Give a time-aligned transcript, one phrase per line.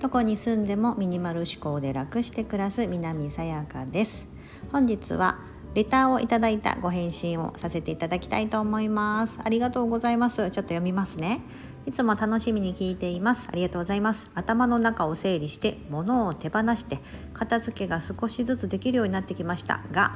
[0.00, 4.26] どこに住んでもミニマル思考で楽して暮らす南さやかです。
[4.70, 5.38] 本日は
[5.74, 9.38] レターをいただいたご返信をさせていただきたいと思います。
[9.42, 10.36] ありがとうございます。
[10.36, 11.42] ちょっと読みますね。
[11.86, 13.48] いつも楽しみに聞いています。
[13.50, 14.30] ありがとうございます。
[14.34, 16.98] 頭の中を整理して物を手放して
[17.32, 20.12] 片付けが少しずつできるようになってきましたが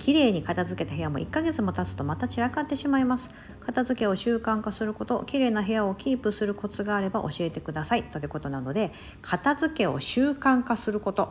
[0.00, 3.34] 綺麗に片付けた部屋も1ヶ月も経つとまた散らかってしまいます。
[3.60, 8.04] 片付けを習慣化すること綺麗な部屋をキープするコツがあれば教えてください。
[8.04, 11.28] ということなので片付けを習慣化すること。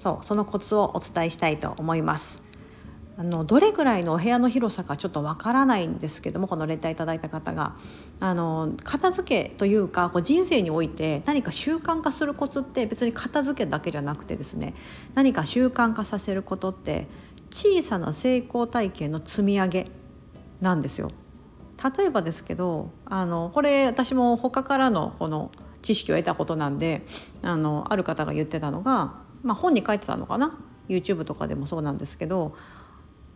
[0.00, 2.42] そうそのコツをお伝えしたいと思います。
[3.16, 7.76] あのどれぐらいのお部屋の広さかちょっとわからないんですけどもこのレターいただいた方が。
[8.18, 14.72] あの片付けというかこう人生において何か習慣化するコツって別に片付けだけじゃなくてですね
[15.14, 17.06] 何か習慣化させることって
[17.54, 19.86] 小さな成功体験の積み上げ
[20.60, 21.08] なんですよ。
[21.96, 27.06] 例えばですけどあのこれ私も他からのこの知識を得たことなんで
[27.42, 32.56] あのある方が言ってたのが、まあ、本に書いてたのかな？YouTube とかでもそうなんですけど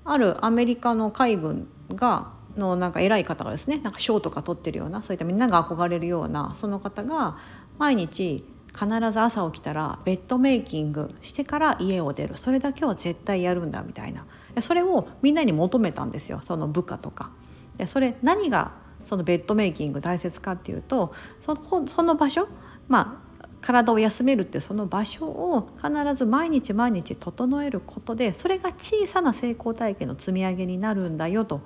[0.05, 7.38] あるアメリカの海軍がのなんか偉い方がですねなんか賞とか取ってるようなそういったみんなが憧れるようなその方が
[7.78, 8.44] 毎日
[8.78, 12.36] 必ず朝起きたらベッドメイキングしてから家を出る。
[12.36, 14.24] それだけは絶対やるんだみたいな。
[14.60, 16.40] それをみんなに求めたんですよ。
[16.44, 17.30] その部下とか。
[17.76, 18.72] でそれ何が
[19.04, 22.48] そのベッドメイキング大切かっていうとそその場所
[22.88, 23.28] まあ
[23.60, 31.60] 体を休めるっていうその場所を必ず毎日毎日整えることでそれが小さな成功体験の積み上げになるんだよと、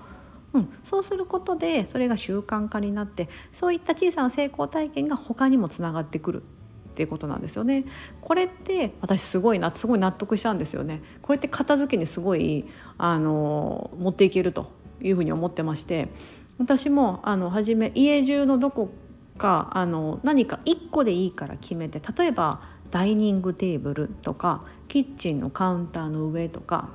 [0.55, 6.43] うん、そうすることでそれが習慣化になってそういった小さな成功体験が他にもつながってくる。
[6.93, 7.85] っていうことなんですよね。
[8.21, 11.03] これって私すごいなすごい納得したんですよね。
[11.23, 12.67] これって片付けにすごい
[12.99, 16.09] あの持っていけるというふうに思ってまして
[16.59, 18.91] 私もあの初め家中のどこ
[19.39, 26.91] かあの何か1個でいいから決めて例えばダイニングテーブルとかキッチンのカウンターの上とか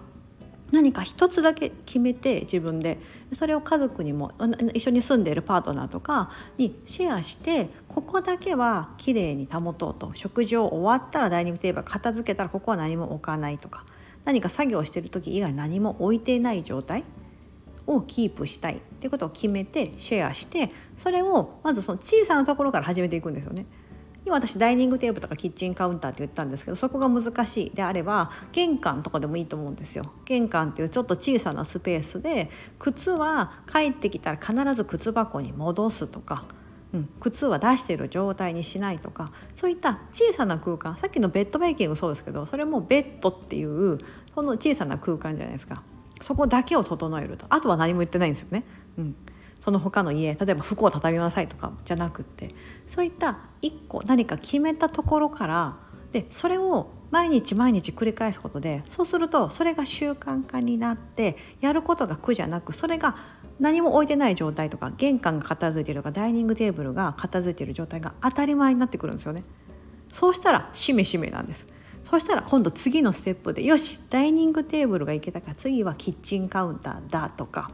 [0.72, 2.98] 何か一つだけ決めて自分で
[3.34, 4.32] それを家族にも
[4.74, 13.86] 一緒に住んでいるパートナーとかにシェアしてここだけはきれいに保とうと食事を終わったらダイニングテーブル片付けたらここは何も置かないとか
[14.26, 17.06] 何か作業してる時以外何も置いていない状態
[17.86, 23.66] をキープしたいっていうことを決めてシェアしてそれをまずその小さなところから始めていくんですよね。
[24.28, 30.04] 今私ダイニングテーブルとかキッチンカウンターって言ったんですけどそこが難しいであれば玄関とかでもいいと思うんですよ。
[30.26, 36.44] 玄関っていうちょっと小さなスペースで靴は帰ってきたら必ず靴箱に戻すとか、
[36.92, 40.98] うん、靴は出している状態にしないとかそういった小さな空間。
[40.98, 43.98] さっきのベッドメイキングそうですけどそれもベッドっていう
[44.36, 45.84] その小さな空間じゃないですか。
[46.22, 47.46] そこだけを整えると。
[47.50, 48.66] あとは何も言ってないんですよね。
[48.98, 49.16] うん。
[49.59, 52.50] その他の家例えば服を畳みなさいとかじゃなくって
[52.88, 55.78] そういった一個何か決めたところから
[56.12, 63.16] でそれを毎日毎日繰り返すことでそうするとそれが習慣化になってやることが苦じゃなくそれが
[63.59, 69.44] 何も置いてない状態とか玄関が片付いてるとかダイニングテーブルが片付いてる状態が当たり前になってくるんですよね。
[70.13, 71.66] そうしたらしめしめなんです。
[72.03, 77.72] そうしたら今度次のステップでよしダイニングテーブルがいけたから次はキッチンカウンターだとか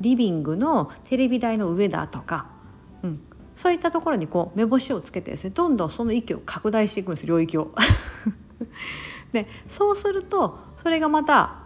[0.00, 2.46] リビングのテレビ台の上だとか、
[3.02, 3.20] うん、
[3.56, 7.72] そういったところにこう目星をつけてですねどんどんその域を拡大していくんです領域を。
[9.32, 11.64] でそうするとそれがまた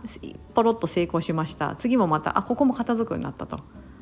[0.53, 3.61] ポロッと成功しました次もまたあここも片付くようになったと。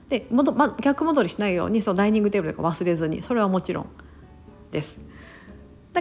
[0.08, 3.86] で戻、ま、逆戻りしないようにそのダイニングテーブルとか忘れずにそれはもちろん
[4.70, 4.98] です。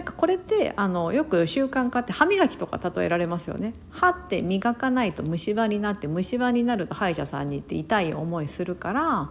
[0.00, 9.30] なんかこれってあのよく習慣化って歯磨きとか例えられますよね歯って磨かないと虫歯になって虫歯になると歯医者さんに行って痛い思いするから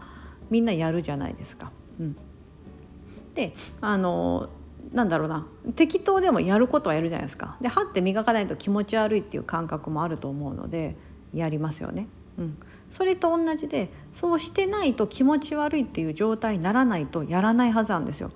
[0.51, 1.71] みんなやるじゃないですか。
[1.99, 2.15] うん、
[3.33, 4.49] であの
[4.93, 7.57] なんだろうな適当でもやることはやるじゃないですか。
[7.61, 10.95] で歯って磨かないと気持ち悪いっていう感覚もあると思うので
[11.33, 12.07] やりますよね。
[12.37, 12.57] うん、
[12.91, 18.29] それと同じでそうしてないと気持ち悪いっていう状態にならないとやらないはずなんですよ。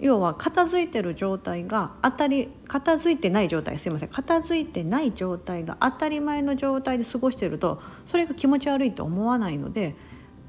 [0.00, 4.08] 要は片付いてる状態が当たり片付いてない状態すいません。
[4.08, 9.96] 片付いてない状態が当たり前の状態で過ごしてるとそれが気持ち悪いと思わないので、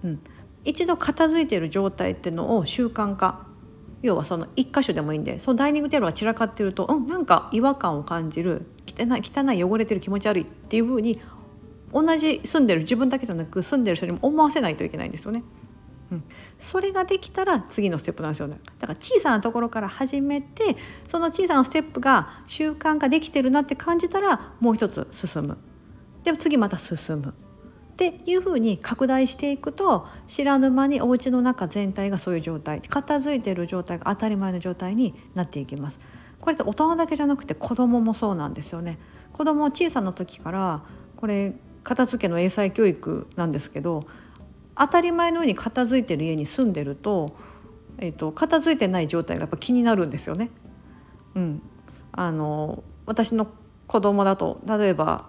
[0.04, 0.20] うん、
[0.66, 3.48] 一度片付いてる状態っていうのを習慣化。
[4.02, 11.20] 要はその一箇所でもいいんでそのダイニングテーブルが散らかってると、うん、なんか違和感を感じる汚い汚い汚れてる気持ち悪いっていうふうに
[11.92, 15.44] 同じ住んでる自分だけじゃなく住んでる人にも思わせないといけないんですよね。
[16.12, 16.24] うん、
[16.58, 20.76] それができたら次のステップなんですよねだから小さなところから始めて
[21.08, 25.58] その小さなステップが習慣化できてるなって感じたらもう一つ進む
[26.24, 36.00] で次また進むっていうふうに拡大していくと知らぬ間にお家の中全体がそういう状態片付いてる状態が当たり前の状態になっていきます。
[36.40, 38.98] これって大人だけじゃなくて子供もそうなんですよね。
[39.34, 40.84] 子供小さな時から
[41.18, 41.54] これ
[41.84, 44.06] 片付けの英才教育なんですけど
[44.80, 47.36] 当たり前のように片付いてる家に住んでると,、
[47.98, 50.50] えーと、片付いてない状態がやっぱ気になるんですよね。
[51.36, 51.62] うん、
[52.14, 53.48] あの私の
[53.88, 55.26] 子供だと例えば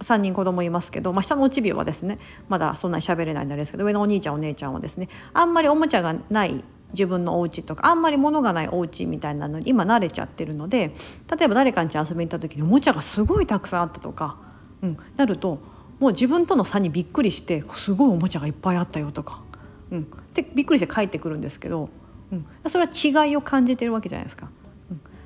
[0.00, 2.18] 3人子供いますけど、まあ、下のおちびはですね
[2.48, 10.94] まだそんなに喋れないんですけど上のお兄ちゃんお姉ちゃんはですねあんまりおもちゃがない自分のお家とかあんまり物がないお家みたいなのに今慣れちゃってるので
[11.36, 14.36] 例えば誰かん家遊びに行った時におもちゃがすごいたくさんあったとか、
[14.82, 15.58] うん、なると
[16.02, 19.40] もう自分との差にびっくりしてすごいおもちゃがいっぱいあったよとか、
[19.92, 21.90] うん、でびっくりして帰ってくるんですけど、
[22.32, 24.50] うん、それは違いを感じてるわけじゃないですか。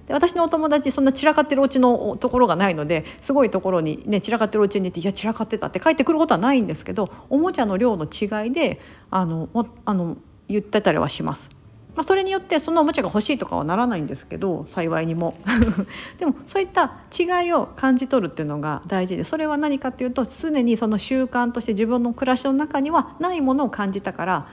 [0.06, 8.78] で私のお友達そんな散らかってるお家のところがないのですごいところにね散らかってるお家に行って「いや散らかってた」って帰ってくることはないんですけどおもちゃの量の違いで
[9.11, 9.49] あの
[9.87, 11.49] あの言ってたりはします。
[11.96, 15.34] まあ、それによってそのおもちゃが欲しいとかはならないんですけど幸いにも。
[16.19, 24.46] でもそういった違いを感じ取るっていうのが大事でそれは何かっていうと常にその習慣として自分の暮らしの中にはないものを感じたから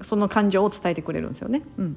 [0.00, 1.62] その感情を伝えてくれるんですよね。
[1.76, 1.96] うん。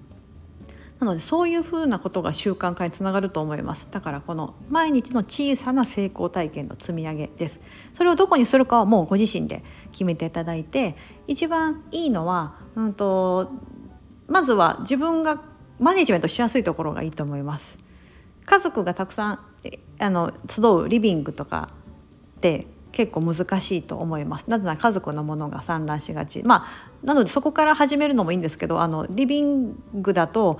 [0.99, 3.87] なのでそういうふうなことが習慣化につながると思います。
[3.91, 7.59] だからこの毎日の小さな成功体験の積み上げです。
[7.93, 10.95] それをどこにするかはもうご自身で決めていただいて
[11.27, 13.51] 一番いいのは、うんと、
[14.27, 15.41] まずは自分が
[15.79, 17.77] マネジメントしやすいところがいいと思います。
[18.45, 19.39] 家族がたくさん
[19.99, 21.69] あの集うリビングとか
[22.37, 24.45] って結構難しいと思います。
[24.47, 26.43] なぜなら家族のものが散乱しがち。
[26.43, 26.65] まあ
[27.03, 30.59] なのでそこから始めるのもいいんですけどあのリビングだと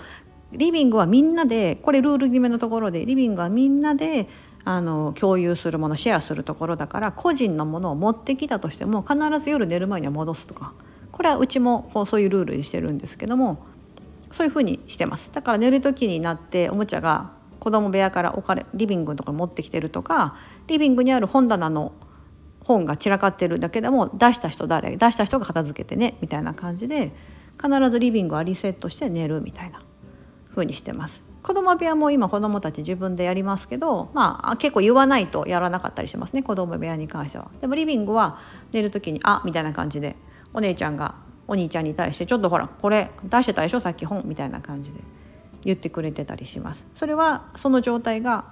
[0.51, 4.27] リビングはみんなでこれルール決めのところでリビングはみんなで
[4.63, 10.73] あの共有するものシェアするところだから個人のものを持ってきたとしても必ず夜寝る前には戻すとか。
[11.17, 13.65] これはうちもこうそういうルールにしてるんですけども
[14.31, 20.35] そういうふうにしてますだから寝る時になっておもちゃが子供部屋から置かれリビングのところ持ってきてるとか
[20.67, 21.91] リビングにある本棚の
[22.63, 27.11] 本が散らかってるだけでも出した人誰出した人が片付けてねみたいな感じで
[27.61, 29.79] 必ずリビングはリセットして寝るみたいな
[30.51, 31.23] 風にしてます。
[31.41, 37.49] 子供部屋も今子供たち自分でやりますけど、まあ、結構言わないとやらなかったりしますね子供部屋に関しては。
[37.61, 38.37] でもリビングは
[38.73, 40.17] 寝る時に「あみたいな感じで
[40.53, 41.15] お姉ちゃんが
[41.47, 44.99] お兄ちゃんに対して「ちょっとほらこれ出してたでしょさっき本」みたいな感じで
[45.63, 46.85] 言ってくれてたりします。
[46.95, 48.45] それはその状態が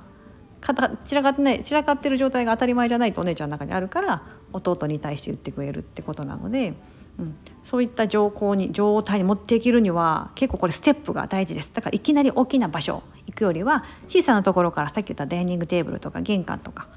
[1.04, 6.74] 散らかってない散らかってる状態が当たり前じゃないとお姉ちゃんの中にあるから弟に対して言ってくれるってことなので
[7.20, 16.88] うん、そういった状況に状態に持っていけるには結構これステップが大事ですだからいきなり大きな場所行くよりは小さなところからさっき言ったダイニングテーブルとか玄関とか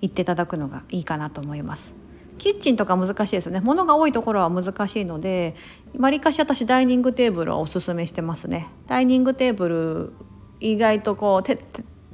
[0.00, 1.94] 行っていただくのがいいかなと思います。
[2.38, 3.60] キッチンとか難しいですよね。
[3.60, 5.54] 物が多いところは難しいので
[5.98, 8.68] わりかし私ダイニングテーブルはおすすめしてますね。
[8.86, 10.12] ダイニングテーブル
[10.60, 11.58] 意外とこう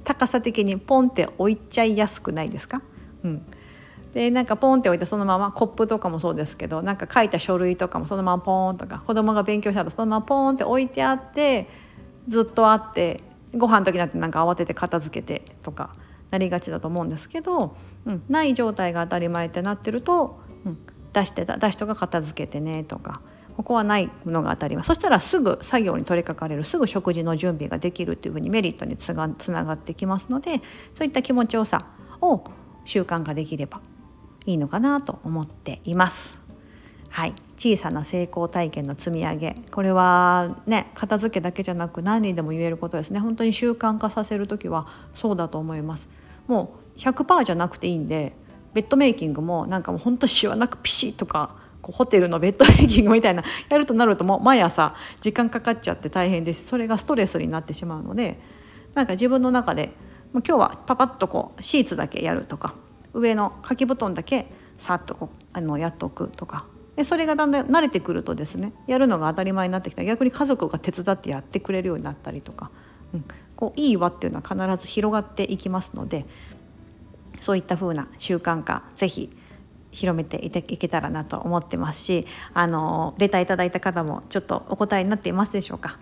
[0.05, 2.83] 高さ的にポンって置いちゃいやすくないですか、
[3.23, 3.47] うん、
[4.13, 11.69] でなんかポンって置いてそのままコップとかもそうですけどなんか書いた書類とかもそのままポンとか子供が勉強したらそのままポンって置いてあって
[12.27, 13.23] ずっとあって
[13.57, 15.93] ご飯の時になってなんか慌てて片付けてとか。
[16.31, 20.79] なりがちだと思うんですけど、うん、ない状態が当たり前ってなってると、うん、
[21.13, 23.21] 出してた出しとか片付けてねとか
[23.57, 30.63] ここはないのが当たり前そしたらすぐ作業に取り掛かれるすぐ食事の準備ができるっていうふうにメリットにつがつながってきますので
[30.95, 31.85] そういった気持ちよさ
[32.23, 32.43] を
[32.85, 33.81] 習慣化できれば
[34.47, 36.39] いいのかなと思っています。
[37.11, 39.55] はい、小さな成功体験の積み上げ。
[39.71, 43.21] これはね片付けだけじゃなく何にでも言えることですね。
[43.21, 46.09] 本当に習慣化させる時はそうだと思います。
[46.47, 48.33] もう100%じゃなくていいんで
[48.73, 56.67] ベッドメイキングもなんかもう本当しわなくピシッとかこうホテルのベッドメイキングみたいなやるとなるともう毎朝時間かかっちゃって大変です。
[56.67, 58.41] それがストレスになってしまうので
[58.95, 59.93] なんか自分の中で
[60.33, 62.75] 今日はパパッとこうシーツだけやるとか
[63.13, 64.47] 上の掛け布団だけ
[64.79, 66.65] さっとこうあのやっておくとか
[67.01, 70.05] でそれがだんだん慣れてくるとですねやるのが当たり前になってきた。
[70.05, 72.71] 逆に家族が手伝ってやってくれるようになったりとか、
[73.15, 73.25] うん、
[73.57, 76.27] こういい輪っていうのは必ず広がっていきますので
[77.41, 79.31] そういった風な習慣化是非
[79.93, 85.99] 広めていけたらなと思ってますしあのレターいただいた方もちょっとお答えになっていますでしょうか。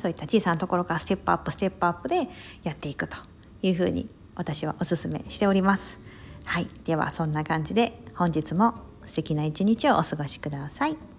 [0.00, 2.28] そういった小さなところからステップアップステップアップで
[2.62, 3.18] やっていくと
[3.60, 5.98] いうふうに私はおすすめしております。
[6.44, 6.68] はい。
[6.84, 11.13] ではそんな感じで本日も素敵な一日をお過ごしください。